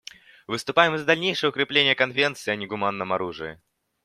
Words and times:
Выступаем 0.47 0.97
за 0.97 1.05
дальнейшее 1.05 1.51
укрепление 1.51 1.93
Конвенции 1.93 2.49
о 2.49 2.55
негуманном 2.55 3.13
оружии. 3.13 3.59